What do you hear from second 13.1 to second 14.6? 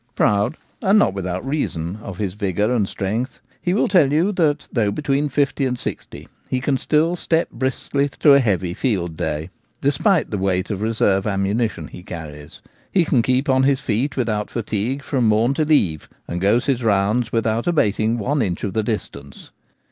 keep on his feet without